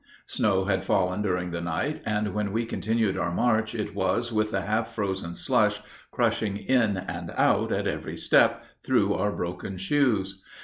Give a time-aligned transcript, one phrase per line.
[0.25, 4.49] Snow had fallen during the night, and when we continued our march it was with
[4.49, 10.41] the half frozen slush crushing in and out, at every step, through our broken shoes.